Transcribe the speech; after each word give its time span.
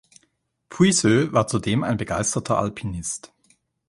Puiseux 0.69 1.31
war 1.31 1.45
zudem 1.45 1.83
ein 1.83 1.95
begeisterter 1.97 2.57
Alpinist. 2.57 3.31